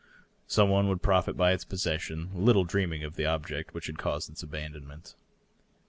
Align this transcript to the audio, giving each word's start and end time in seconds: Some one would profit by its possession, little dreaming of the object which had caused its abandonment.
Some 0.47 0.69
one 0.69 0.87
would 0.87 1.03
profit 1.03 1.37
by 1.37 1.51
its 1.51 1.63
possession, 1.63 2.31
little 2.33 2.63
dreaming 2.63 3.03
of 3.03 3.17
the 3.17 3.27
object 3.27 3.75
which 3.75 3.85
had 3.85 3.99
caused 3.99 4.31
its 4.31 4.41
abandonment. 4.41 5.13